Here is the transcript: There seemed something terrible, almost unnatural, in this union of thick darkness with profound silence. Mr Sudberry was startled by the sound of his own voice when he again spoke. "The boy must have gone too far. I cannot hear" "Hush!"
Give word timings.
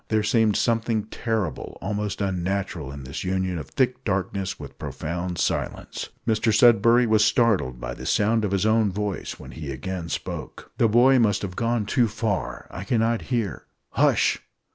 There 0.07 0.23
seemed 0.23 0.55
something 0.55 1.03
terrible, 1.09 1.77
almost 1.79 2.21
unnatural, 2.21 2.91
in 2.91 3.03
this 3.03 3.23
union 3.23 3.59
of 3.59 3.69
thick 3.69 4.03
darkness 4.03 4.59
with 4.59 4.79
profound 4.79 5.37
silence. 5.37 6.09
Mr 6.27 6.51
Sudberry 6.51 7.05
was 7.05 7.23
startled 7.23 7.79
by 7.79 7.93
the 7.93 8.07
sound 8.07 8.43
of 8.43 8.49
his 8.49 8.65
own 8.65 8.91
voice 8.91 9.39
when 9.39 9.51
he 9.51 9.69
again 9.69 10.09
spoke. 10.09 10.71
"The 10.79 10.87
boy 10.89 11.19
must 11.19 11.43
have 11.43 11.55
gone 11.55 11.85
too 11.85 12.07
far. 12.07 12.67
I 12.71 12.83
cannot 12.83 13.21
hear" 13.29 13.67
"Hush!" 13.89 14.39